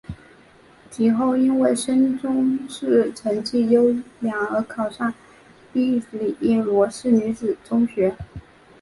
[0.89, 5.13] 及后因为升中试成绩优良而考上
[5.71, 8.17] 庇理罗士女子中学。